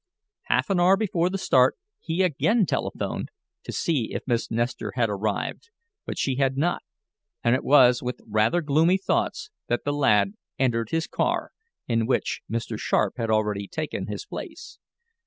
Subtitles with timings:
[0.45, 3.29] Half an hour before the start he again telephoned
[3.61, 5.69] to see if Miss Nestor had arrived,
[6.07, 6.81] but she had not,
[7.43, 11.51] and it was with rather gloomy thoughts that the lad entered his car,
[11.87, 12.79] in which Mr.
[12.79, 14.79] Sharp had already taken his place.